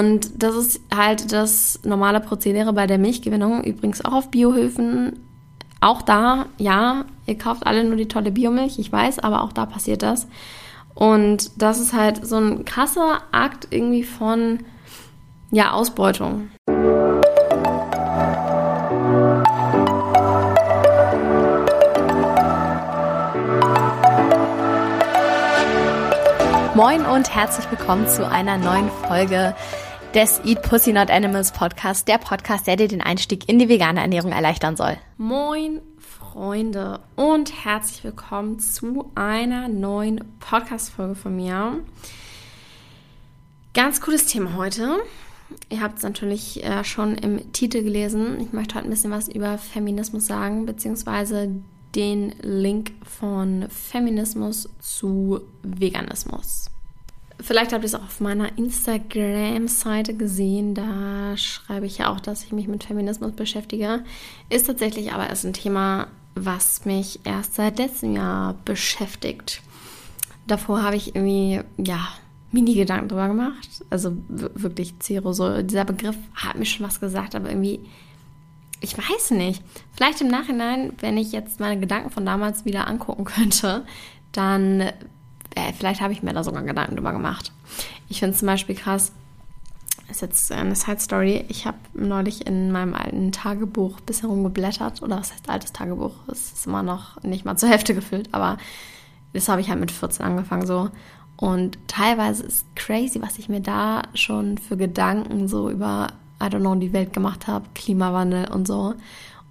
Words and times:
Und 0.00 0.42
das 0.42 0.56
ist 0.56 0.80
halt 0.90 1.30
das 1.30 1.80
normale 1.84 2.20
Prozedere 2.20 2.72
bei 2.72 2.86
der 2.86 2.96
Milchgewinnung, 2.96 3.62
übrigens 3.64 4.02
auch 4.02 4.14
auf 4.14 4.30
Biohöfen. 4.30 5.20
Auch 5.82 6.00
da, 6.00 6.46
ja, 6.56 7.04
ihr 7.26 7.36
kauft 7.36 7.66
alle 7.66 7.84
nur 7.84 7.96
die 7.96 8.08
tolle 8.08 8.30
Biomilch, 8.30 8.78
ich 8.78 8.90
weiß, 8.90 9.18
aber 9.18 9.42
auch 9.42 9.52
da 9.52 9.66
passiert 9.66 10.02
das. 10.02 10.26
Und 10.94 11.50
das 11.60 11.78
ist 11.78 11.92
halt 11.92 12.26
so 12.26 12.38
ein 12.38 12.64
krasser 12.64 13.20
Akt 13.30 13.68
irgendwie 13.68 14.02
von, 14.02 14.60
ja, 15.50 15.72
Ausbeutung. 15.72 16.48
Moin 26.74 27.04
und 27.04 27.34
herzlich 27.34 27.70
willkommen 27.70 28.08
zu 28.08 28.26
einer 28.26 28.56
neuen 28.56 28.90
Folge 29.06 29.54
des 30.14 30.40
Eat 30.44 30.62
Pussy 30.62 30.92
Not 30.92 31.08
Animals 31.08 31.52
Podcast, 31.52 32.08
der 32.08 32.18
Podcast, 32.18 32.66
der 32.66 32.76
dir 32.76 32.88
den 32.88 33.00
Einstieg 33.00 33.48
in 33.48 33.58
die 33.58 33.68
vegane 33.68 34.00
Ernährung 34.00 34.32
erleichtern 34.32 34.76
soll. 34.76 34.96
Moin 35.18 35.80
Freunde 35.98 37.00
und 37.14 37.64
herzlich 37.64 38.02
willkommen 38.02 38.58
zu 38.58 39.10
einer 39.14 39.68
neuen 39.68 40.24
Podcast-Folge 40.40 41.14
von 41.14 41.36
mir. 41.36 41.78
Ganz 43.72 44.00
cooles 44.00 44.26
Thema 44.26 44.56
heute. 44.56 44.98
Ihr 45.68 45.80
habt 45.80 45.98
es 45.98 46.02
natürlich 46.02 46.64
äh, 46.64 46.82
schon 46.82 47.14
im 47.14 47.52
Titel 47.52 47.84
gelesen. 47.84 48.40
Ich 48.40 48.52
möchte 48.52 48.74
heute 48.74 48.86
ein 48.86 48.90
bisschen 48.90 49.12
was 49.12 49.28
über 49.28 49.58
Feminismus 49.58 50.26
sagen, 50.26 50.66
beziehungsweise 50.66 51.50
den 51.94 52.34
Link 52.40 52.92
von 53.04 53.66
Feminismus 53.68 54.68
zu 54.80 55.40
Veganismus. 55.62 56.70
Vielleicht 57.42 57.72
habt 57.72 57.82
ihr 57.82 57.86
es 57.86 57.94
auch 57.94 58.02
auf 58.02 58.20
meiner 58.20 58.56
Instagram-Seite 58.58 60.14
gesehen. 60.14 60.74
Da 60.74 61.36
schreibe 61.36 61.86
ich 61.86 61.98
ja 61.98 62.12
auch, 62.12 62.20
dass 62.20 62.44
ich 62.44 62.52
mich 62.52 62.68
mit 62.68 62.84
Feminismus 62.84 63.32
beschäftige. 63.32 64.04
Ist 64.48 64.66
tatsächlich 64.66 65.12
aber 65.12 65.28
erst 65.28 65.44
ein 65.44 65.52
Thema, 65.52 66.08
was 66.34 66.84
mich 66.84 67.20
erst 67.24 67.54
seit 67.54 67.78
letztem 67.78 68.14
Jahr 68.14 68.54
beschäftigt. 68.64 69.62
Davor 70.46 70.82
habe 70.82 70.96
ich 70.96 71.14
irgendwie, 71.14 71.60
ja, 71.78 72.08
Mini-Gedanken 72.52 73.08
drüber 73.08 73.28
gemacht. 73.28 73.84
Also 73.90 74.16
wirklich 74.28 74.98
Zero, 74.98 75.32
so 75.32 75.62
dieser 75.62 75.84
Begriff 75.84 76.16
hat 76.34 76.56
mir 76.56 76.64
schon 76.66 76.86
was 76.86 77.00
gesagt, 77.00 77.34
aber 77.34 77.48
irgendwie 77.48 77.80
ich 78.80 78.96
weiß 78.96 79.32
nicht. 79.32 79.62
Vielleicht 79.92 80.20
im 80.20 80.28
Nachhinein, 80.28 80.92
wenn 81.00 81.18
ich 81.18 81.32
jetzt 81.32 81.60
meine 81.60 81.78
Gedanken 81.78 82.10
von 82.10 82.24
damals 82.24 82.64
wieder 82.64 82.86
angucken 82.86 83.24
könnte, 83.26 83.84
dann 84.32 84.90
äh, 85.54 85.72
vielleicht 85.72 86.00
habe 86.00 86.12
ich 86.12 86.22
mir 86.22 86.32
da 86.32 86.44
sogar 86.44 86.62
Gedanken 86.62 86.96
drüber 86.96 87.12
gemacht. 87.12 87.52
Ich 88.08 88.20
finde 88.20 88.36
zum 88.36 88.46
Beispiel 88.46 88.74
krass, 88.74 89.12
ist 90.10 90.22
jetzt 90.22 90.52
eine 90.52 90.74
Side 90.74 91.00
Story. 91.00 91.44
Ich 91.48 91.66
habe 91.66 91.78
neulich 91.94 92.46
in 92.46 92.72
meinem 92.72 92.94
alten 92.94 93.32
Tagebuch 93.32 93.98
ein 93.98 94.06
bisschen 94.06 94.28
rumgeblättert. 94.28 95.02
Oder 95.02 95.18
was 95.18 95.32
heißt 95.32 95.48
altes 95.48 95.72
Tagebuch? 95.72 96.12
Es 96.26 96.52
ist 96.52 96.66
immer 96.66 96.82
noch 96.82 97.22
nicht 97.22 97.44
mal 97.44 97.56
zur 97.56 97.68
Hälfte 97.68 97.94
gefüllt, 97.94 98.28
aber 98.32 98.58
das 99.32 99.48
habe 99.48 99.60
ich 99.60 99.70
halt 99.70 99.80
mit 99.80 99.90
14 99.90 100.24
angefangen 100.24 100.66
so. 100.66 100.90
Und 101.36 101.78
teilweise 101.86 102.42
ist 102.42 102.64
crazy, 102.76 103.22
was 103.22 103.38
ich 103.38 103.48
mir 103.48 103.60
da 103.60 104.02
schon 104.14 104.58
für 104.58 104.76
Gedanken 104.76 105.48
so 105.48 105.70
über 105.70 106.08
I 106.42 106.46
don't 106.46 106.60
know, 106.60 106.74
die 106.74 106.92
Welt 106.92 107.12
gemacht 107.12 107.46
habe, 107.46 107.66
Klimawandel 107.74 108.50
und 108.50 108.66
so. 108.66 108.94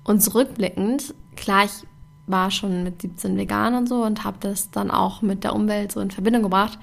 Und 0.03 0.22
zurückblickend, 0.22 1.14
klar, 1.36 1.66
ich 1.66 1.88
war 2.30 2.52
schon 2.52 2.83
mit 2.83 3.02
17 3.02 3.38
vegan 3.38 3.75
und 3.75 3.89
so 3.89 4.03
und 4.03 4.23
habe 4.23 4.38
das 4.39 4.72
dann 4.72 4.91
auch 4.91 5.22
mit 5.22 5.44
der 5.44 5.55
Umwelt 5.55 5.91
so 5.91 5.99
in 5.99 6.11
Verbindung 6.11 6.44
gebracht. 6.44 6.77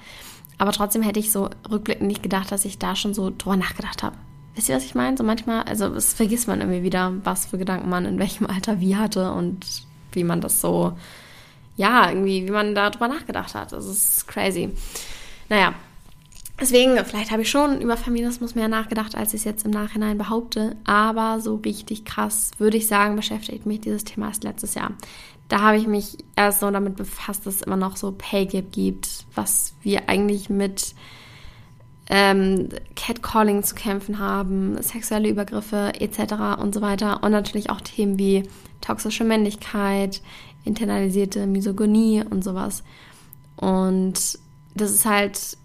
Aber 0.57 0.71
trotzdem 0.71 1.01
hätte 1.01 1.19
ich 1.19 1.31
so 1.31 1.49
rückblickend 1.69 2.07
nicht 2.07 2.23
gedacht, 2.23 2.51
dass 2.51 2.65
ich 2.65 2.79
da 2.79 2.95
schon 2.95 3.13
so 3.13 3.31
drüber 3.35 3.57
nachgedacht 3.57 4.03
habe. 4.03 4.15
Wisst 4.55 4.69
ihr, 4.69 4.75
was 4.75 4.85
ich 4.85 4.95
meine? 4.95 5.15
So 5.15 5.23
manchmal, 5.23 5.63
also 5.63 5.85
es 5.93 6.13
vergisst 6.13 6.47
man 6.47 6.61
irgendwie 6.61 6.83
wieder, 6.83 7.13
was 7.23 7.45
für 7.45 7.57
Gedanken 7.57 7.89
man 7.89 8.05
in 8.05 8.17
welchem 8.17 8.47
Alter 8.47 8.79
wie 8.79 8.95
hatte 8.95 9.31
und 9.31 9.65
wie 10.11 10.23
man 10.23 10.41
das 10.41 10.61
so, 10.61 10.97
ja, 11.75 12.09
irgendwie, 12.09 12.47
wie 12.47 12.51
man 12.51 12.73
da 12.73 12.89
drüber 12.89 13.07
nachgedacht 13.07 13.53
hat. 13.53 13.71
Das 13.71 13.85
ist 13.85 14.27
crazy. 14.27 14.71
Naja, 15.47 15.75
Deswegen, 16.59 16.97
vielleicht 17.05 17.31
habe 17.31 17.43
ich 17.43 17.51
schon 17.51 17.81
über 17.81 17.97
Feminismus 17.97 18.55
mehr 18.55 18.67
nachgedacht, 18.67 19.15
als 19.15 19.33
ich 19.33 19.41
es 19.41 19.45
jetzt 19.45 19.65
im 19.65 19.71
Nachhinein 19.71 20.17
behaupte. 20.17 20.75
Aber 20.85 21.39
so 21.39 21.55
richtig 21.55 22.03
krass, 22.03 22.51
würde 22.57 22.77
ich 22.77 22.87
sagen, 22.87 23.15
beschäftigt 23.15 23.67
mich 23.67 23.81
dieses 23.81 24.03
Thema 24.03 24.29
erst 24.29 24.43
letztes 24.43 24.73
Jahr. 24.73 24.91
Da 25.49 25.61
habe 25.61 25.77
ich 25.77 25.87
mich 25.87 26.17
erst 26.35 26.59
so 26.59 26.71
damit 26.71 26.95
befasst, 26.95 27.45
dass 27.45 27.55
es 27.55 27.61
immer 27.61 27.77
noch 27.77 27.95
so 27.95 28.11
Pay 28.11 28.47
Gap 28.47 28.71
gibt, 28.71 29.25
was 29.35 29.75
wir 29.83 30.09
eigentlich 30.09 30.49
mit 30.49 30.95
ähm, 32.09 32.69
Catcalling 32.95 33.63
zu 33.63 33.75
kämpfen 33.75 34.17
haben, 34.17 34.81
sexuelle 34.81 35.29
Übergriffe 35.29 35.93
etc. 35.99 36.59
und 36.59 36.73
so 36.73 36.81
weiter. 36.81 37.23
Und 37.23 37.31
natürlich 37.31 37.69
auch 37.69 37.81
Themen 37.81 38.17
wie 38.17 38.43
toxische 38.81 39.23
Männlichkeit, 39.23 40.21
internalisierte 40.63 41.45
Misogynie 41.45 42.23
und 42.27 42.43
sowas. 42.43 42.83
Und 43.57 44.39
das 44.75 44.91
ist 44.91 45.05
halt 45.05 45.57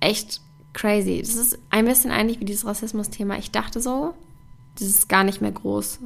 echt 0.00 0.40
crazy. 0.72 1.20
Das 1.20 1.34
ist 1.34 1.58
ein 1.70 1.84
bisschen 1.84 2.10
eigentlich 2.10 2.40
wie 2.40 2.44
dieses 2.44 2.66
Rassismus-Thema. 2.66 3.38
Ich 3.38 3.50
dachte 3.50 3.80
so, 3.80 4.14
das 4.78 4.88
ist 4.88 5.08
gar 5.08 5.24
nicht 5.24 5.40
mehr 5.40 5.52
groß. 5.52 6.00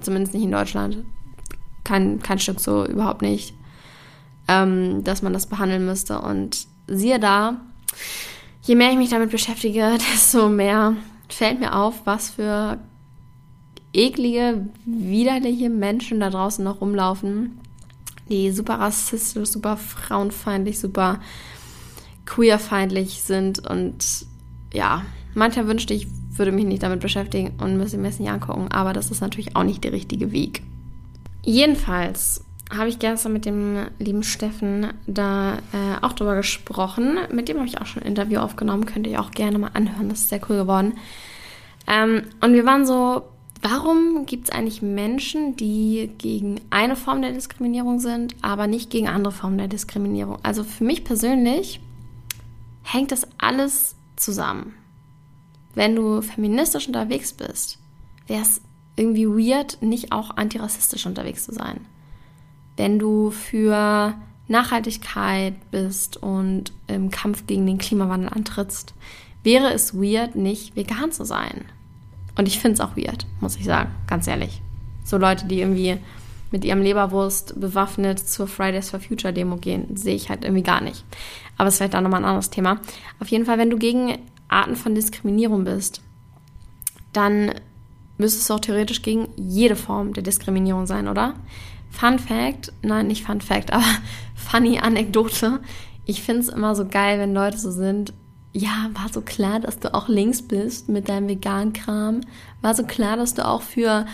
Zumindest 0.00 0.34
nicht 0.34 0.44
in 0.44 0.52
Deutschland. 0.52 0.98
Kein, 1.84 2.20
kein 2.20 2.38
Stück 2.38 2.60
so, 2.60 2.84
überhaupt 2.86 3.22
nicht. 3.22 3.54
Ähm, 4.48 5.04
dass 5.04 5.22
man 5.22 5.32
das 5.32 5.46
behandeln 5.46 5.84
müsste. 5.84 6.20
Und 6.20 6.66
siehe 6.86 7.18
da, 7.18 7.60
je 8.62 8.74
mehr 8.74 8.90
ich 8.90 8.98
mich 8.98 9.10
damit 9.10 9.30
beschäftige, 9.30 9.98
desto 10.12 10.48
mehr 10.48 10.96
fällt 11.28 11.60
mir 11.60 11.74
auf, 11.74 12.02
was 12.04 12.30
für 12.30 12.78
eklige, 13.92 14.68
widerliche 14.84 15.70
Menschen 15.70 16.20
da 16.20 16.30
draußen 16.30 16.64
noch 16.64 16.80
rumlaufen, 16.80 17.60
die 18.28 18.50
super 18.50 18.74
rassistisch, 18.74 19.48
super 19.48 19.76
frauenfeindlich, 19.76 20.78
super 20.78 21.20
queerfeindlich 22.28 23.22
sind 23.22 23.66
und 23.66 24.26
ja, 24.72 25.02
mancher 25.34 25.66
wünschte, 25.66 25.94
ich 25.94 26.06
würde 26.36 26.52
mich 26.52 26.66
nicht 26.66 26.82
damit 26.82 27.00
beschäftigen 27.00 27.54
und 27.58 27.78
müsste 27.78 27.96
mir 27.96 28.08
das 28.08 28.18
nicht 28.18 28.30
angucken, 28.30 28.68
aber 28.70 28.92
das 28.92 29.10
ist 29.10 29.22
natürlich 29.22 29.56
auch 29.56 29.64
nicht 29.64 29.82
der 29.82 29.92
richtige 29.92 30.30
Weg. 30.30 30.62
Jedenfalls 31.42 32.44
habe 32.70 32.90
ich 32.90 32.98
gestern 32.98 33.32
mit 33.32 33.46
dem 33.46 33.86
lieben 33.98 34.22
Steffen 34.22 34.88
da 35.06 35.54
äh, 35.54 36.02
auch 36.02 36.12
drüber 36.12 36.36
gesprochen. 36.36 37.16
Mit 37.32 37.48
dem 37.48 37.56
habe 37.56 37.66
ich 37.66 37.80
auch 37.80 37.86
schon 37.86 38.02
ein 38.02 38.08
Interview 38.08 38.40
aufgenommen, 38.40 38.84
könnt 38.84 39.06
ihr 39.06 39.22
auch 39.22 39.30
gerne 39.30 39.58
mal 39.58 39.70
anhören, 39.72 40.10
das 40.10 40.20
ist 40.20 40.28
sehr 40.28 40.40
cool 40.50 40.58
geworden. 40.58 40.98
Ähm, 41.86 42.24
und 42.42 42.52
wir 42.52 42.66
waren 42.66 42.84
so, 42.84 43.22
warum 43.62 44.26
gibt 44.26 44.44
es 44.44 44.50
eigentlich 44.54 44.82
Menschen, 44.82 45.56
die 45.56 46.10
gegen 46.18 46.60
eine 46.68 46.94
Form 46.94 47.22
der 47.22 47.32
Diskriminierung 47.32 48.00
sind, 48.00 48.36
aber 48.42 48.66
nicht 48.66 48.90
gegen 48.90 49.08
andere 49.08 49.32
Formen 49.32 49.56
der 49.56 49.68
Diskriminierung? 49.68 50.36
Also 50.42 50.62
für 50.62 50.84
mich 50.84 51.04
persönlich 51.04 51.80
hängt 52.92 53.12
das 53.12 53.26
alles 53.38 53.96
zusammen. 54.16 54.74
Wenn 55.74 55.94
du 55.94 56.22
feministisch 56.22 56.86
unterwegs 56.86 57.32
bist, 57.32 57.78
wäre 58.26 58.42
es 58.42 58.60
irgendwie 58.96 59.26
weird, 59.26 59.80
nicht 59.80 60.12
auch 60.12 60.36
antirassistisch 60.36 61.06
unterwegs 61.06 61.44
zu 61.44 61.52
sein. 61.52 61.86
Wenn 62.76 62.98
du 62.98 63.30
für 63.30 64.14
Nachhaltigkeit 64.48 65.54
bist 65.70 66.16
und 66.16 66.72
im 66.86 67.10
Kampf 67.10 67.46
gegen 67.46 67.66
den 67.66 67.78
Klimawandel 67.78 68.30
antrittst, 68.30 68.94
wäre 69.44 69.72
es 69.72 69.94
weird, 69.94 70.34
nicht 70.34 70.74
vegan 70.74 71.12
zu 71.12 71.24
sein. 71.24 71.66
Und 72.36 72.48
ich 72.48 72.58
finde 72.58 72.74
es 72.74 72.80
auch 72.80 72.96
weird, 72.96 73.26
muss 73.40 73.56
ich 73.56 73.64
sagen, 73.64 73.94
ganz 74.06 74.26
ehrlich. 74.26 74.62
So 75.04 75.18
Leute, 75.18 75.46
die 75.46 75.60
irgendwie 75.60 75.98
mit 76.50 76.64
ihrem 76.64 76.82
Leberwurst 76.82 77.60
bewaffnet 77.60 78.18
zur 78.18 78.46
Fridays 78.46 78.90
for 78.90 79.00
Future 79.00 79.32
Demo 79.32 79.56
gehen, 79.56 79.96
sehe 79.96 80.14
ich 80.14 80.30
halt 80.30 80.44
irgendwie 80.44 80.62
gar 80.62 80.80
nicht. 80.80 81.04
Aber 81.56 81.68
es 81.68 81.74
ist 81.74 81.78
vielleicht 81.78 81.96
auch 81.96 82.00
nochmal 82.00 82.20
ein 82.20 82.28
anderes 82.28 82.50
Thema. 82.50 82.80
Auf 83.20 83.28
jeden 83.28 83.44
Fall, 83.44 83.58
wenn 83.58 83.70
du 83.70 83.78
gegen 83.78 84.18
Arten 84.48 84.76
von 84.76 84.94
Diskriminierung 84.94 85.64
bist, 85.64 86.00
dann 87.12 87.52
müsstest 88.16 88.48
du 88.48 88.54
auch 88.54 88.60
theoretisch 88.60 89.02
gegen 89.02 89.28
jede 89.36 89.76
Form 89.76 90.12
der 90.12 90.22
Diskriminierung 90.22 90.86
sein, 90.86 91.08
oder? 91.08 91.34
Fun 91.90 92.18
Fact, 92.18 92.72
nein, 92.82 93.06
nicht 93.06 93.24
Fun 93.24 93.40
Fact, 93.40 93.72
aber 93.72 93.84
funny 94.34 94.78
Anekdote. 94.78 95.60
Ich 96.04 96.22
finde 96.22 96.42
es 96.42 96.48
immer 96.48 96.74
so 96.74 96.86
geil, 96.86 97.18
wenn 97.18 97.34
Leute 97.34 97.58
so 97.58 97.70
sind, 97.70 98.12
ja, 98.52 98.90
war 98.94 99.12
so 99.12 99.20
klar, 99.20 99.60
dass 99.60 99.78
du 99.78 99.94
auch 99.94 100.08
links 100.08 100.42
bist 100.42 100.88
mit 100.88 101.08
deinem 101.08 101.28
veganen 101.28 101.72
Kram. 101.72 102.22
War 102.62 102.74
so 102.74 102.84
klar, 102.84 103.16
dass 103.16 103.34
du 103.34 103.46
auch 103.46 103.62
für 103.62 104.06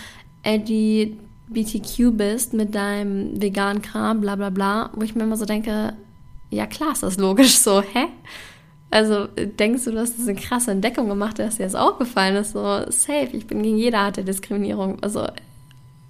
LGBTQ 1.50 2.16
bist 2.16 2.54
mit 2.54 2.74
deinem 2.74 3.40
veganen 3.40 3.82
Kram, 3.82 4.20
bla 4.20 4.36
bla 4.36 4.50
bla. 4.50 4.90
Wo 4.94 5.02
ich 5.02 5.14
mir 5.14 5.24
immer 5.24 5.36
so 5.36 5.44
denke, 5.44 5.94
ja 6.50 6.66
klar 6.66 6.92
ist 6.92 7.02
das 7.02 7.18
logisch 7.18 7.58
so, 7.58 7.82
hä? 7.82 8.06
Also 8.90 9.26
denkst 9.26 9.84
du, 9.84 9.90
du 9.90 9.98
hast 9.98 10.20
eine 10.20 10.36
krasse 10.36 10.70
Entdeckung 10.70 11.08
gemacht, 11.08 11.38
dass 11.38 11.56
dir 11.56 11.64
das 11.64 11.74
aufgefallen 11.74 12.36
ist? 12.36 12.52
So, 12.52 12.60
safe, 12.90 13.30
ich 13.32 13.46
bin 13.46 13.62
gegen 13.62 13.76
jede 13.76 13.98
Art 13.98 14.16
der 14.16 14.24
Diskriminierung. 14.24 15.02
Also, 15.02 15.26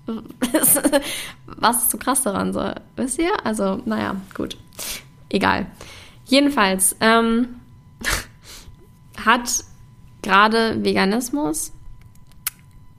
was 1.47 1.85
ist 1.85 1.91
so 1.91 1.99
krass 1.99 2.23
daran? 2.23 2.53
So, 2.53 2.73
wisst 2.97 3.19
ihr? 3.19 3.33
Also, 3.43 3.81
naja, 3.87 4.17
gut. 4.35 4.59
Egal. 5.31 5.67
Jedenfalls 6.27 6.95
ähm, 7.01 7.61
hat 9.25 9.65
gerade 10.21 10.85
Veganismus 10.85 11.73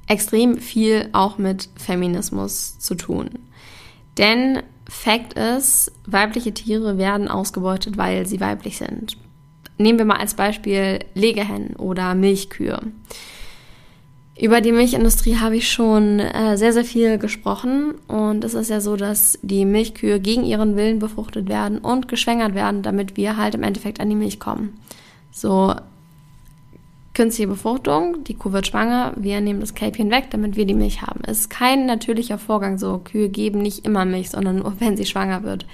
extrem 0.08 0.58
viel 0.58 1.10
auch 1.14 1.38
mit 1.38 1.70
Feminismus 1.76 2.80
zu 2.80 2.96
tun. 2.96 3.30
Denn 4.18 4.62
Fakt 4.88 5.34
ist, 5.34 5.92
weibliche 6.06 6.54
Tiere 6.54 6.98
werden 6.98 7.28
ausgebeutet, 7.28 7.98
weil 7.98 8.28
sie 8.28 8.40
weiblich 8.40 8.78
sind. 8.78 9.18
Nehmen 9.78 9.98
wir 9.98 10.06
mal 10.06 10.20
als 10.20 10.36
Beispiel 10.36 11.00
Legehennen 11.16 11.76
oder 11.76 12.14
Milchkühe. 12.16 12.80
Über 14.40 14.60
die 14.60 14.74
Milchindustrie 14.74 15.38
habe 15.38 15.56
ich 15.56 15.72
schon 15.72 16.20
äh, 16.20 16.58
sehr, 16.58 16.74
sehr 16.74 16.84
viel 16.84 17.18
gesprochen. 17.18 17.96
Und 18.08 18.44
es 18.44 18.54
ist 18.54 18.70
ja 18.70 18.82
so, 18.82 18.98
dass 18.98 19.40
die 19.42 19.66
Milchkühe 19.66 20.20
gegen 20.20 20.44
ihren 20.44 20.76
Willen 20.76 21.00
befruchtet 21.00 21.48
werden 21.48 21.78
und 21.78 22.08
geschwängert 22.10 22.54
werden, 22.54 22.82
damit 22.82 23.16
wir 23.16 23.38
halt 23.38 23.56
im 23.56 23.64
Endeffekt 23.64 24.02
an 24.02 24.10
die 24.10 24.16
Milch 24.16 24.40
kommen. 24.40 24.78
So 25.32 25.74
künstliche 27.16 27.48
Befruchtung, 27.48 28.24
die 28.26 28.36
Kuh 28.36 28.52
wird 28.52 28.68
schwanger, 28.68 29.14
wir 29.16 29.42
nehmen 29.42 29.62
das 29.62 29.74
Kälbchen 29.74 30.12
weg, 30.12 30.26
damit 30.30 30.58
wir 30.58 30.66
die 30.66 30.76
Milch 30.76 31.02
haben. 31.02 31.22
Es 31.26 31.40
ist 31.40 31.50
kein 31.50 31.86
natürlicher 31.86 32.38
Vorgang 32.38 32.78
so. 32.78 33.00
Kühe 33.00 33.30
geben 33.30 33.62
nicht 33.62 33.86
immer 33.86 34.06
Milch, 34.06 34.30
sondern 34.30 34.58
nur, 34.58 34.74
wenn 34.80 34.98
sie 34.98 35.06
schwanger 35.06 35.42
wird. 35.44 35.66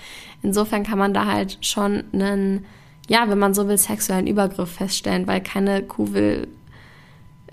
Insofern 0.44 0.84
kann 0.84 1.00
man 1.00 1.14
da 1.14 1.26
halt 1.26 1.58
schon 1.62 2.04
einen, 2.14 2.66
ja, 3.10 3.28
wenn 3.28 3.40
man 3.40 3.54
so 3.54 3.68
will, 3.68 3.78
sexuellen 3.78 4.28
Übergriff 4.28 4.72
feststellen, 4.72 5.28
weil 5.28 5.42
keine 5.42 5.84
Kuh 5.84 6.14
will 6.14 6.48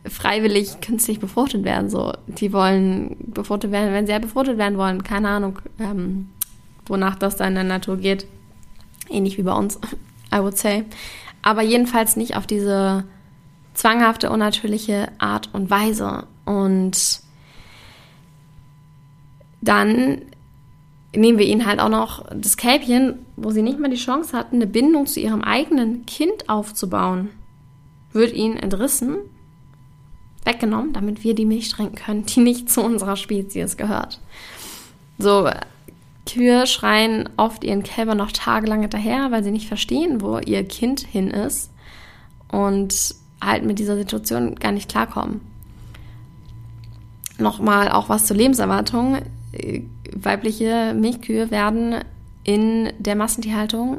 freiwillig 0.07 0.81
künstlich 0.81 1.19
befruchtet 1.19 1.65
werden. 1.65 1.91
So, 1.91 2.13
die 2.27 2.53
wollen 2.53 3.17
befruchtet 3.19 3.73
werden, 3.73 3.93
wenn 3.93 4.07
sie 4.07 4.13
ja 4.13 4.19
befruchtet 4.19 4.59
werden 4.59 4.79
wollen. 4.79 5.03
Keine 5.03 5.29
Ahnung, 5.29 5.59
ähm, 5.81 6.29
wonach 6.87 7.17
das 7.17 7.37
da 7.37 7.47
in 7.47 7.55
der 7.55 7.65
Natur 7.65 7.97
geht. 7.97 8.27
Ähnlich 9.09 9.39
wie 9.39 9.43
bei 9.43 9.53
uns, 9.53 9.79
I 10.35 10.39
would 10.41 10.59
say. 10.59 10.85
Aber 11.41 11.63
jedenfalls 11.63 12.17
nicht 12.17 12.37
auf 12.37 12.47
diese 12.47 13.05
zwanghafte, 13.79 14.31
unnatürliche 14.31 15.09
Art 15.19 15.51
und 15.53 15.71
Weise. 15.71 16.27
Und 16.45 17.21
dann 19.61 20.23
nehmen 21.15 21.39
wir 21.39 21.47
ihnen 21.47 21.65
halt 21.65 21.79
auch 21.79 21.89
noch 21.89 22.27
das 22.35 22.57
Kälbchen, 22.57 23.21
wo 23.37 23.51
sie 23.51 23.63
nicht 23.63 23.79
mal 23.79 23.89
die 23.89 23.97
Chance 23.97 24.37
hatten, 24.37 24.57
eine 24.57 24.67
Bindung 24.67 25.07
zu 25.07 25.21
ihrem 25.21 25.43
eigenen 25.43 26.07
Kind 26.07 26.49
aufzubauen, 26.49 27.31
wird 28.13 28.33
ihnen 28.33 28.57
entrissen 28.57 29.19
weggenommen, 30.45 30.93
damit 30.93 31.23
wir 31.23 31.35
die 31.35 31.45
Milch 31.45 31.69
trinken 31.69 31.95
können, 31.95 32.27
die 32.27 32.41
nicht 32.41 32.71
zu 32.71 32.83
unserer 32.83 33.17
Spezies 33.17 33.77
gehört. 33.77 34.21
So, 35.19 35.49
Kühe 36.27 36.67
schreien 36.67 37.29
oft 37.37 37.63
ihren 37.63 37.83
Kälber 37.83 38.15
noch 38.15 38.33
tagelang 38.33 38.81
hinterher, 38.81 39.31
weil 39.31 39.45
sie 39.45 39.51
nicht 39.51 39.69
verstehen, 39.69 40.21
wo 40.21 40.39
ihr 40.39 40.65
Kind 40.65 41.01
hin 41.01 41.31
ist 41.31 41.71
und 42.51 43.15
halt 43.43 43.65
mit 43.65 43.79
dieser 43.79 43.97
Situation 43.97 44.55
gar 44.57 44.73
nicht 44.73 44.89
klarkommen. 44.91 45.41
Nochmal 47.39 47.91
auch 47.91 48.09
was 48.09 48.27
zur 48.27 48.37
Lebenserwartung. 48.37 49.19
Weibliche 50.13 50.95
Milchkühe 50.95 51.51
werden 51.51 51.97
in 52.45 52.93
der 52.99 53.15
Massentierhaltung 53.15 53.99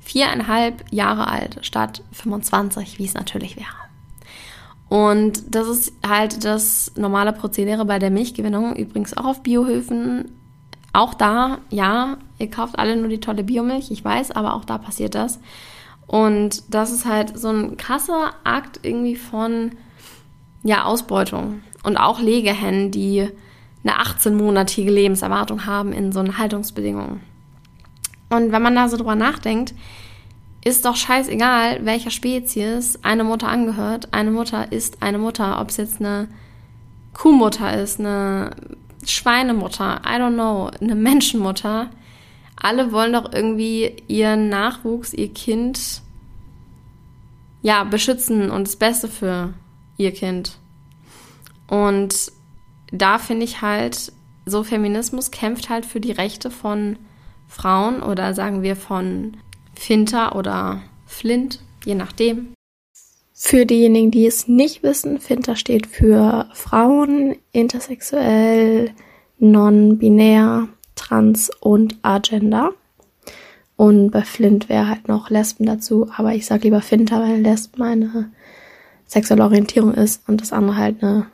viereinhalb 0.00 0.84
Jahre 0.90 1.28
alt 1.28 1.58
statt 1.62 2.02
25, 2.12 2.98
wie 2.98 3.04
es 3.04 3.14
natürlich 3.14 3.56
wäre. 3.56 3.84
Und 4.88 5.54
das 5.54 5.66
ist 5.66 5.92
halt 6.06 6.44
das 6.44 6.92
normale 6.96 7.32
Prozedere 7.32 7.84
bei 7.84 7.98
der 7.98 8.10
Milchgewinnung, 8.10 8.76
übrigens 8.76 9.16
auch 9.16 9.24
auf 9.24 9.42
Biohöfen. 9.42 10.30
Auch 10.92 11.14
da, 11.14 11.58
ja, 11.70 12.18
ihr 12.38 12.50
kauft 12.50 12.78
alle 12.78 12.96
nur 12.96 13.08
die 13.08 13.20
tolle 13.20 13.44
Biomilch, 13.44 13.90
ich 13.90 14.04
weiß, 14.04 14.30
aber 14.32 14.54
auch 14.54 14.64
da 14.64 14.78
passiert 14.78 15.14
das. 15.14 15.40
Und 16.06 16.62
das 16.74 16.92
ist 16.92 17.06
halt 17.06 17.38
so 17.38 17.48
ein 17.48 17.76
krasser 17.76 18.34
Akt 18.44 18.80
irgendwie 18.82 19.16
von, 19.16 19.72
ja, 20.62 20.84
Ausbeutung. 20.84 21.62
Und 21.82 21.96
auch 21.96 22.20
Legehennen, 22.20 22.90
die 22.90 23.28
eine 23.82 23.98
18-monatige 23.98 24.90
Lebenserwartung 24.90 25.66
haben 25.66 25.92
in 25.92 26.12
so 26.12 26.20
einen 26.20 26.38
Haltungsbedingungen. 26.38 27.20
Und 28.30 28.52
wenn 28.52 28.62
man 28.62 28.74
da 28.74 28.88
so 28.88 28.96
drüber 28.96 29.14
nachdenkt, 29.14 29.74
ist 30.64 30.86
doch 30.86 30.96
scheißegal, 30.96 31.84
welcher 31.84 32.10
Spezies 32.10 32.98
eine 33.02 33.22
Mutter 33.22 33.48
angehört. 33.48 34.08
Eine 34.12 34.30
Mutter 34.30 34.72
ist 34.72 35.02
eine 35.02 35.18
Mutter. 35.18 35.60
Ob 35.60 35.68
es 35.68 35.76
jetzt 35.76 36.00
eine 36.00 36.28
Kuhmutter 37.12 37.78
ist, 37.80 38.00
eine 38.00 38.50
Schweinemutter, 39.04 40.00
I 40.06 40.18
don't 40.18 40.32
know, 40.32 40.70
eine 40.80 40.94
Menschenmutter. 40.94 41.90
Alle 42.56 42.92
wollen 42.92 43.12
doch 43.12 43.32
irgendwie 43.32 43.96
ihren 44.08 44.48
Nachwuchs, 44.48 45.12
ihr 45.12 45.32
Kind, 45.32 46.02
ja, 47.62 47.84
beschützen 47.84 48.50
und 48.50 48.66
das 48.66 48.76
Beste 48.76 49.08
für 49.08 49.54
ihr 49.96 50.12
Kind. 50.12 50.58
Und 51.68 52.32
da 52.92 53.18
finde 53.18 53.44
ich 53.44 53.62
halt, 53.62 54.12
so 54.46 54.62
Feminismus 54.62 55.30
kämpft 55.30 55.70
halt 55.70 55.86
für 55.86 56.00
die 56.00 56.12
Rechte 56.12 56.50
von 56.50 56.96
Frauen 57.48 58.02
oder 58.02 58.34
sagen 58.34 58.62
wir 58.62 58.76
von 58.76 59.36
Finter 59.74 60.36
oder 60.36 60.82
Flint, 61.06 61.60
je 61.84 61.94
nachdem. 61.94 62.52
Für 63.32 63.66
diejenigen, 63.66 64.10
die 64.10 64.26
es 64.26 64.46
nicht 64.46 64.82
wissen, 64.82 65.20
Finter 65.20 65.56
steht 65.56 65.86
für 65.86 66.48
Frauen, 66.52 67.36
intersexuell, 67.52 68.92
non-binär, 69.38 70.68
trans 70.94 71.50
und 71.60 71.96
agender. 72.02 72.72
Und 73.76 74.10
bei 74.10 74.22
Flint 74.22 74.68
wäre 74.68 74.88
halt 74.88 75.08
noch 75.08 75.30
Lesben 75.30 75.66
dazu, 75.66 76.08
aber 76.16 76.34
ich 76.34 76.46
sag 76.46 76.62
lieber 76.62 76.80
Finter, 76.80 77.20
weil 77.20 77.40
Lesben 77.40 77.82
eine 77.82 78.30
sexuelle 79.06 79.42
Orientierung 79.42 79.94
ist 79.94 80.28
und 80.28 80.40
das 80.40 80.52
andere 80.52 80.76
halt 80.76 81.02
eine 81.02 81.26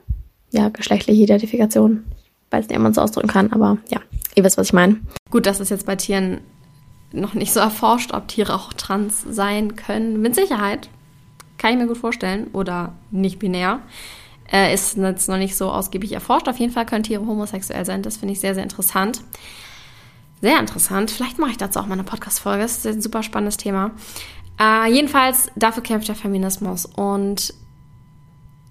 ja, 0.51 0.69
geschlechtliche 0.71 1.23
Identifikation. 1.23 2.05
Ich 2.47 2.53
weiß 2.53 2.69
nicht, 2.69 2.77
ob 2.77 2.83
man 2.83 2.93
es 2.93 2.99
ausdrücken 2.99 3.29
kann, 3.29 3.53
aber 3.53 3.79
ja, 3.91 4.01
ihr 4.35 4.45
wisst, 4.45 4.57
was 4.57 4.69
ich 4.69 4.73
meine. 4.73 5.01
Gut, 5.31 5.47
das 5.47 5.61
ist 5.61 5.71
jetzt 5.71 5.87
bei 5.87 5.97
Tieren 5.97 6.41
noch 7.13 7.35
nicht 7.35 7.53
so 7.53 7.61
erforscht, 7.61 8.13
ob 8.13 8.29
Tiere 8.29 8.55
auch 8.55 8.73
trans 8.73 9.25
sein 9.29 9.77
können. 9.77 10.21
Mit 10.21 10.35
Sicherheit. 10.35 10.89
Kann 11.59 11.73
ich 11.73 11.79
mir 11.79 11.87
gut 11.87 11.99
vorstellen. 11.99 12.49
Oder 12.53 12.95
nicht 13.11 13.39
binär. 13.39 13.81
Äh, 14.53 14.75
ist 14.75 14.97
jetzt 14.97 15.29
noch 15.29 15.37
nicht 15.37 15.57
so 15.57 15.71
ausgiebig 15.71 16.13
erforscht. 16.13 16.49
Auf 16.49 16.59
jeden 16.59 16.73
Fall 16.73 16.87
können 16.87 17.05
Tiere 17.05 17.27
homosexuell 17.27 17.85
sein. 17.85 18.03
Das 18.03 18.17
finde 18.17 18.33
ich 18.33 18.41
sehr, 18.41 18.55
sehr 18.55 18.65
interessant. 18.65 19.23
Sehr 20.41 20.59
interessant. 20.59 21.11
Vielleicht 21.11 21.39
mache 21.39 21.51
ich 21.51 21.59
dazu 21.59 21.79
auch 21.79 21.87
mal 21.87 21.95
eine 21.95 22.05
Podcast-Folge. 22.05 22.63
Das 22.63 22.79
ist 22.79 22.87
ein 22.87 23.03
super 23.03 23.23
spannendes 23.23 23.59
Thema. 23.59 23.93
Äh, 24.61 24.93
jedenfalls, 24.93 25.51
dafür 25.57 25.83
kämpft 25.83 26.09
der 26.09 26.15
Feminismus. 26.15 26.87
Und 26.87 27.55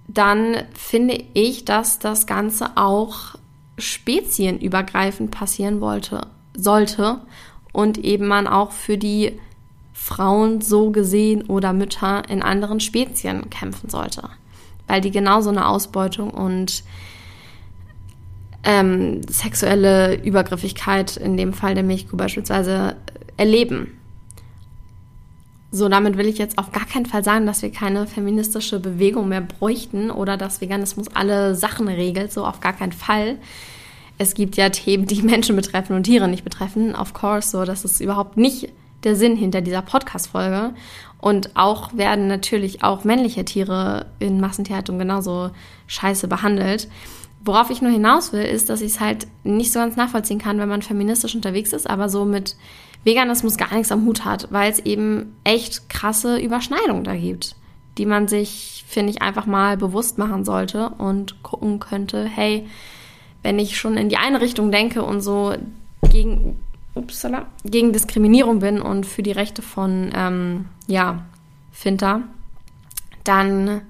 dann 0.08 0.64
finde 0.74 1.22
ich, 1.34 1.64
dass 1.64 1.98
das 1.98 2.26
Ganze 2.26 2.76
auch 2.76 3.36
spezienübergreifend 3.78 5.30
passieren 5.30 5.80
wollte, 5.80 6.26
sollte 6.54 7.20
und 7.72 7.98
eben 7.98 8.26
man 8.26 8.46
auch 8.46 8.72
für 8.72 8.98
die 8.98 9.38
Frauen 9.92 10.60
so 10.60 10.90
gesehen 10.90 11.42
oder 11.42 11.72
Mütter 11.72 12.28
in 12.28 12.42
anderen 12.42 12.80
Spezien 12.80 13.48
kämpfen 13.50 13.88
sollte, 13.90 14.30
weil 14.90 15.00
die 15.00 15.10
genauso 15.10 15.50
eine 15.50 15.66
Ausbeutung 15.66 16.30
und 16.30 16.82
ähm, 18.64 19.22
sexuelle 19.28 20.14
Übergriffigkeit, 20.22 21.16
in 21.16 21.36
dem 21.36 21.52
Fall 21.52 21.74
der 21.74 21.84
Milchkuh 21.84 22.16
beispielsweise, 22.16 22.96
erleben. 23.36 23.96
So, 25.72 25.88
damit 25.88 26.16
will 26.16 26.26
ich 26.26 26.38
jetzt 26.38 26.58
auf 26.58 26.72
gar 26.72 26.84
keinen 26.84 27.06
Fall 27.06 27.22
sagen, 27.22 27.46
dass 27.46 27.62
wir 27.62 27.70
keine 27.70 28.06
feministische 28.06 28.80
Bewegung 28.80 29.28
mehr 29.28 29.40
bräuchten 29.40 30.10
oder 30.10 30.36
dass 30.36 30.60
Veganismus 30.60 31.06
alle 31.14 31.54
Sachen 31.54 31.88
regelt, 31.88 32.32
so 32.32 32.44
auf 32.44 32.60
gar 32.60 32.72
keinen 32.72 32.92
Fall 32.92 33.38
es 34.20 34.34
gibt 34.34 34.58
ja 34.58 34.68
Themen, 34.68 35.06
die 35.06 35.22
Menschen 35.22 35.56
betreffen 35.56 35.96
und 35.96 36.04
Tiere 36.04 36.28
nicht 36.28 36.44
betreffen. 36.44 36.94
Of 36.94 37.14
course, 37.14 37.50
so, 37.50 37.64
das 37.64 37.84
ist 37.84 38.00
überhaupt 38.00 38.36
nicht 38.36 38.68
der 39.04 39.16
Sinn 39.16 39.36
hinter 39.36 39.60
dieser 39.60 39.82
Podcast-Folge. 39.82 40.74
Und 41.18 41.54
auch 41.54 41.96
werden 41.96 42.28
natürlich 42.28 42.82
auch 42.82 43.04
männliche 43.04 43.44
Tiere 43.44 44.06
in 44.18 44.40
Massentierhaltung 44.40 44.98
genauso 44.98 45.50
scheiße 45.86 46.28
behandelt. 46.28 46.88
Worauf 47.44 47.70
ich 47.70 47.82
nur 47.82 47.90
hinaus 47.90 48.32
will, 48.32 48.42
ist, 48.42 48.68
dass 48.68 48.80
ich 48.80 48.92
es 48.92 49.00
halt 49.00 49.26
nicht 49.44 49.72
so 49.72 49.78
ganz 49.78 49.96
nachvollziehen 49.96 50.38
kann, 50.38 50.58
wenn 50.58 50.68
man 50.68 50.82
feministisch 50.82 51.34
unterwegs 51.34 51.72
ist, 51.72 51.88
aber 51.88 52.08
so 52.08 52.24
mit 52.24 52.56
Veganismus 53.04 53.56
gar 53.56 53.72
nichts 53.74 53.92
am 53.92 54.04
Hut 54.04 54.24
hat, 54.24 54.48
weil 54.50 54.70
es 54.70 54.78
eben 54.80 55.36
echt 55.44 55.88
krasse 55.88 56.38
Überschneidungen 56.38 57.04
da 57.04 57.16
gibt, 57.16 57.56
die 57.96 58.06
man 58.06 58.28
sich, 58.28 58.84
finde 58.86 59.10
ich, 59.10 59.22
einfach 59.22 59.46
mal 59.46 59.76
bewusst 59.76 60.18
machen 60.18 60.44
sollte 60.44 60.90
und 60.90 61.42
gucken 61.42 61.80
könnte, 61.80 62.24
hey, 62.24 62.66
wenn 63.42 63.58
ich 63.58 63.78
schon 63.78 63.96
in 63.96 64.10
die 64.10 64.18
eine 64.18 64.40
Richtung 64.40 64.70
denke 64.70 65.02
und 65.02 65.22
so 65.22 65.54
gegen, 66.10 66.58
upsala, 66.94 67.46
gegen 67.64 67.92
Diskriminierung 67.92 68.60
bin 68.60 68.80
und 68.80 69.06
für 69.06 69.22
die 69.22 69.32
Rechte 69.32 69.62
von, 69.62 70.10
ähm, 70.14 70.66
ja, 70.86 71.24
Finter, 71.72 72.22
dann 73.24 73.82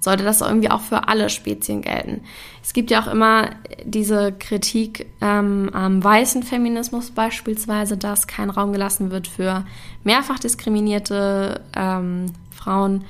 sollte 0.00 0.24
das 0.24 0.40
irgendwie 0.40 0.70
auch 0.70 0.80
für 0.80 1.08
alle 1.08 1.28
Spezien 1.28 1.82
gelten. 1.82 2.22
Es 2.62 2.72
gibt 2.72 2.90
ja 2.90 3.02
auch 3.02 3.08
immer 3.08 3.50
diese 3.84 4.32
Kritik 4.32 5.06
ähm, 5.20 5.70
am 5.72 6.02
weißen 6.02 6.42
Feminismus 6.42 7.10
beispielsweise, 7.10 7.96
dass 7.96 8.26
kein 8.26 8.50
Raum 8.50 8.72
gelassen 8.72 9.10
wird 9.10 9.26
für 9.26 9.64
mehrfach 10.04 10.38
diskriminierte 10.38 11.62
ähm, 11.76 12.26
Frauen 12.50 13.04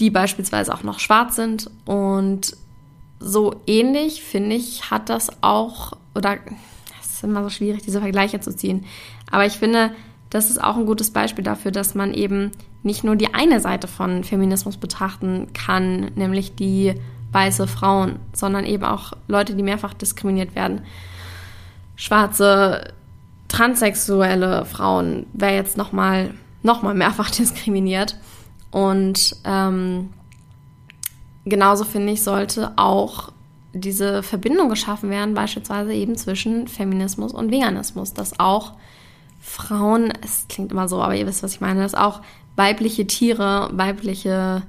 die 0.00 0.10
beispielsweise 0.10 0.74
auch 0.74 0.82
noch 0.82 0.98
schwarz 0.98 1.36
sind. 1.36 1.70
Und 1.84 2.56
so 3.20 3.60
ähnlich, 3.66 4.22
finde 4.22 4.56
ich, 4.56 4.90
hat 4.90 5.08
das 5.08 5.30
auch, 5.42 5.92
oder 6.14 6.38
immer 7.24 7.42
so 7.42 7.50
schwierig, 7.50 7.82
diese 7.82 8.00
Vergleiche 8.00 8.40
zu 8.40 8.54
ziehen. 8.54 8.84
Aber 9.30 9.46
ich 9.46 9.54
finde, 9.54 9.90
das 10.30 10.50
ist 10.50 10.62
auch 10.62 10.76
ein 10.76 10.86
gutes 10.86 11.10
Beispiel 11.10 11.44
dafür, 11.44 11.70
dass 11.70 11.94
man 11.94 12.14
eben 12.14 12.52
nicht 12.82 13.04
nur 13.04 13.16
die 13.16 13.34
eine 13.34 13.60
Seite 13.60 13.88
von 13.88 14.24
Feminismus 14.24 14.76
betrachten 14.76 15.48
kann, 15.54 16.10
nämlich 16.14 16.54
die 16.54 16.94
weiße 17.32 17.66
Frauen, 17.66 18.20
sondern 18.32 18.64
eben 18.64 18.84
auch 18.84 19.12
Leute, 19.26 19.54
die 19.54 19.62
mehrfach 19.62 19.94
diskriminiert 19.94 20.54
werden. 20.54 20.82
Schwarze, 21.96 22.92
transsexuelle 23.48 24.64
Frauen 24.64 25.26
wäre 25.32 25.54
jetzt 25.54 25.76
nochmal 25.76 26.34
noch 26.62 26.82
mal 26.82 26.94
mehrfach 26.94 27.30
diskriminiert. 27.30 28.16
Und 28.70 29.36
ähm, 29.44 30.10
genauso 31.44 31.84
finde 31.84 32.12
ich, 32.12 32.22
sollte 32.22 32.72
auch 32.76 33.30
diese 33.74 34.22
Verbindung 34.22 34.68
geschaffen 34.68 35.10
werden, 35.10 35.34
beispielsweise 35.34 35.92
eben 35.92 36.16
zwischen 36.16 36.68
Feminismus 36.68 37.32
und 37.32 37.50
Veganismus, 37.50 38.14
dass 38.14 38.38
auch 38.40 38.72
Frauen, 39.40 40.12
es 40.22 40.46
klingt 40.48 40.72
immer 40.72 40.88
so, 40.88 41.02
aber 41.02 41.14
ihr 41.14 41.26
wisst, 41.26 41.42
was 41.42 41.54
ich 41.54 41.60
meine, 41.60 41.82
dass 41.82 41.94
auch 41.94 42.22
weibliche 42.56 43.06
Tiere, 43.06 43.68
weibliche 43.72 44.62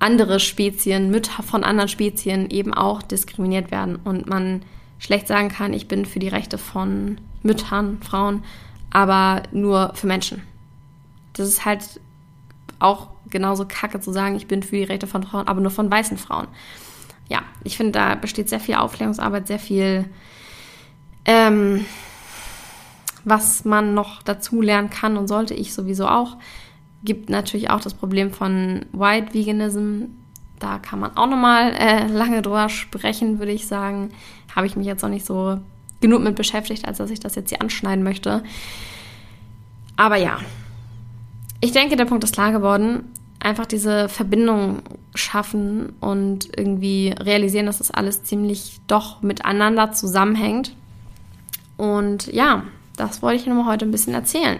andere 0.00 0.40
Spezien, 0.40 1.10
Mütter 1.10 1.42
von 1.42 1.62
anderen 1.62 1.88
Spezien 1.88 2.50
eben 2.50 2.74
auch 2.74 3.02
diskriminiert 3.02 3.70
werden 3.70 3.96
und 3.96 4.28
man 4.28 4.62
schlecht 4.98 5.28
sagen 5.28 5.48
kann, 5.48 5.72
ich 5.72 5.88
bin 5.88 6.04
für 6.04 6.18
die 6.18 6.28
Rechte 6.28 6.58
von 6.58 7.18
Müttern, 7.42 7.98
Frauen, 8.02 8.44
aber 8.90 9.42
nur 9.52 9.92
für 9.94 10.06
Menschen. 10.06 10.42
Das 11.32 11.48
ist 11.48 11.64
halt 11.64 12.00
auch 12.80 13.08
genauso 13.28 13.64
kacke 13.66 14.00
zu 14.00 14.12
sagen, 14.12 14.36
ich 14.36 14.46
bin 14.46 14.62
für 14.62 14.76
die 14.76 14.84
Rechte 14.84 15.06
von 15.06 15.22
Frauen, 15.22 15.48
aber 15.48 15.60
nur 15.60 15.70
von 15.70 15.90
weißen 15.90 16.18
Frauen. 16.18 16.48
Ja, 17.30 17.42
ich 17.62 17.76
finde, 17.76 17.92
da 17.92 18.16
besteht 18.16 18.48
sehr 18.48 18.58
viel 18.58 18.74
Aufklärungsarbeit, 18.74 19.46
sehr 19.46 19.60
viel, 19.60 20.04
ähm, 21.24 21.86
was 23.24 23.64
man 23.64 23.94
noch 23.94 24.22
dazu 24.22 24.60
lernen 24.60 24.90
kann 24.90 25.16
und 25.16 25.28
sollte 25.28 25.54
ich 25.54 25.72
sowieso 25.72 26.08
auch. 26.08 26.36
Gibt 27.04 27.30
natürlich 27.30 27.70
auch 27.70 27.80
das 27.80 27.94
Problem 27.94 28.32
von 28.32 28.84
White 28.92 29.32
Veganism. 29.32 30.06
Da 30.58 30.78
kann 30.78 30.98
man 30.98 31.16
auch 31.16 31.28
nochmal 31.28 31.72
äh, 31.74 32.08
lange 32.08 32.42
drüber 32.42 32.68
sprechen, 32.68 33.38
würde 33.38 33.52
ich 33.52 33.68
sagen. 33.68 34.10
Habe 34.54 34.66
ich 34.66 34.74
mich 34.74 34.86
jetzt 34.86 35.02
noch 35.02 35.08
nicht 35.08 35.24
so 35.24 35.60
genug 36.00 36.22
mit 36.22 36.34
beschäftigt, 36.34 36.86
als 36.88 36.98
dass 36.98 37.10
ich 37.10 37.20
das 37.20 37.36
jetzt 37.36 37.50
hier 37.50 37.62
anschneiden 37.62 38.02
möchte. 38.02 38.42
Aber 39.96 40.16
ja, 40.16 40.38
ich 41.60 41.70
denke, 41.70 41.94
der 41.94 42.06
Punkt 42.06 42.24
ist 42.24 42.34
klar 42.34 42.50
geworden. 42.50 43.04
Einfach 43.38 43.66
diese 43.66 44.08
Verbindung 44.08 44.82
schaffen 45.14 45.92
und 46.00 46.48
irgendwie 46.56 47.14
realisieren, 47.18 47.66
dass 47.66 47.78
das 47.78 47.90
alles 47.90 48.22
ziemlich 48.22 48.80
doch 48.86 49.22
miteinander 49.22 49.92
zusammenhängt. 49.92 50.74
Und 51.76 52.32
ja, 52.32 52.64
das 52.96 53.22
wollte 53.22 53.40
ich 53.40 53.46
nur 53.46 53.66
heute 53.66 53.86
ein 53.86 53.90
bisschen 53.90 54.14
erzählen. 54.14 54.58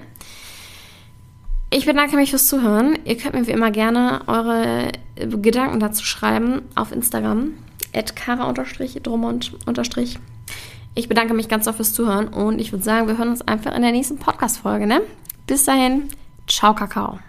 Ich 1.71 1.87
bedanke 1.87 2.17
mich 2.17 2.31
fürs 2.31 2.49
Zuhören. 2.49 2.99
Ihr 3.05 3.17
könnt 3.17 3.35
mir 3.35 3.47
wie 3.47 3.53
immer 3.53 3.71
gerne 3.71 4.23
eure 4.27 4.91
Gedanken 5.15 5.79
dazu 5.79 6.05
schreiben 6.05 6.63
auf 6.75 6.91
Instagram, 6.91 7.53
kara-drummond- 7.93 9.53
ich 10.95 11.09
bedanke 11.09 11.35
mich 11.35 11.49
ganz 11.49 11.67
doll 11.67 11.75
fürs 11.75 11.93
Zuhören 11.93 12.29
und 12.29 12.61
ich 12.61 12.73
würde 12.73 12.85
sagen, 12.85 13.07
wir 13.07 13.17
hören 13.17 13.29
uns 13.29 13.43
einfach 13.43 13.75
in 13.75 13.83
der 13.83 13.93
nächsten 13.93 14.19
Podcast-Folge. 14.19 14.87
Ne? 14.87 15.03
Bis 15.47 15.65
dahin, 15.65 16.09
ciao, 16.49 16.75
Kakao. 16.75 17.21